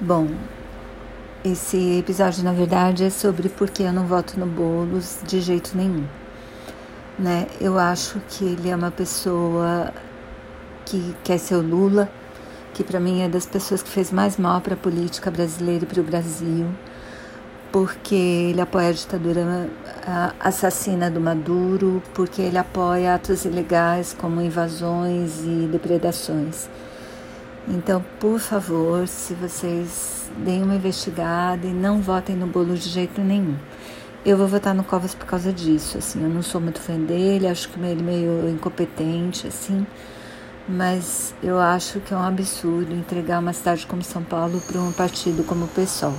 [0.00, 0.28] Bom,
[1.44, 5.76] esse episódio na verdade é sobre por que eu não voto no Boulos de jeito
[5.76, 6.04] nenhum.
[7.18, 7.48] Né?
[7.60, 9.92] Eu acho que ele é uma pessoa
[10.86, 12.08] que quer ser o Lula,
[12.74, 15.88] que para mim é das pessoas que fez mais mal para a política brasileira e
[15.88, 16.68] para o Brasil,
[17.72, 19.68] porque ele apoia a ditadura
[20.38, 26.68] assassina do Maduro, porque ele apoia atos ilegais como invasões e depredações.
[27.66, 33.20] Então, por favor, se vocês deem uma investigada e não votem no bolo de jeito
[33.20, 33.56] nenhum.
[34.24, 37.46] Eu vou votar no Covas por causa disso, assim, eu não sou muito fã dele,
[37.46, 39.86] acho que ele meio incompetente, assim,
[40.68, 44.92] mas eu acho que é um absurdo entregar uma cidade como São Paulo para um
[44.92, 46.14] partido como o PSOL.